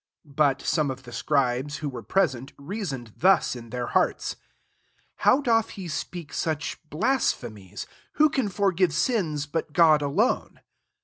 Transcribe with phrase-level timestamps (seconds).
[0.25, 1.77] 6 But dome of the scribes.
[1.77, 4.39] who were present, reasoned thus in their hearts, 7"
[5.27, 7.85] How doth he speak such blasphe mies?
[8.13, 10.61] who can forgive sins, but God alone